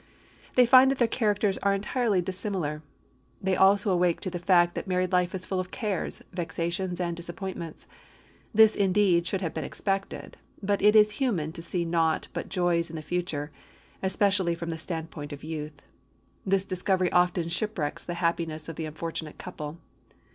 [0.55, 2.81] They find that their characters are entirely dissimilar;
[3.39, 7.15] they also awake to the fact that married life is full of cares, vexations, and
[7.15, 7.85] disappointments.
[8.51, 12.89] This, indeed, should have been expected; but it is human to see naught but joys
[12.89, 13.51] in the future,
[14.01, 15.83] especially from the stand point of youth.
[16.47, 19.77] This discovery often shipwrecks the happiness of the unfortunate couple.